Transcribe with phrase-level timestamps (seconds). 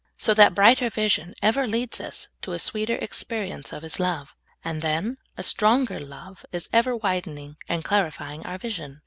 [0.17, 3.99] So that a brighter vision ever leads us to a sweeter ex perience of His
[3.99, 4.35] love,
[4.65, 8.99] and then a stronger love is ever widening and clarifying our vision.